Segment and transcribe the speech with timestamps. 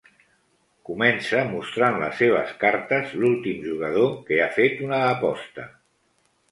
[0.89, 5.73] Comença mostrant les seves cartes l'últim jugador que ha fet una aposta.